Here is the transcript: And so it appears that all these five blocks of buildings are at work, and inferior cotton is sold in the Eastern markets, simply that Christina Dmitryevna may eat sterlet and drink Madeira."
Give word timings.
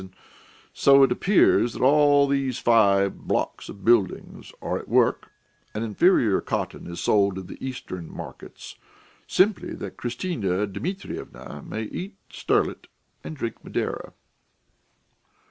And 0.01 0.15
so 0.73 1.03
it 1.03 1.11
appears 1.11 1.73
that 1.73 1.83
all 1.83 2.25
these 2.27 2.57
five 2.57 3.27
blocks 3.27 3.69
of 3.69 3.85
buildings 3.85 4.51
are 4.59 4.79
at 4.79 4.89
work, 4.89 5.29
and 5.75 5.83
inferior 5.83 6.41
cotton 6.41 6.87
is 6.87 6.99
sold 6.99 7.37
in 7.37 7.45
the 7.45 7.63
Eastern 7.63 8.11
markets, 8.11 8.77
simply 9.27 9.75
that 9.75 9.97
Christina 9.97 10.65
Dmitryevna 10.65 11.67
may 11.69 11.83
eat 11.83 12.15
sterlet 12.31 12.87
and 13.23 13.37
drink 13.37 13.63
Madeira." 13.63 14.13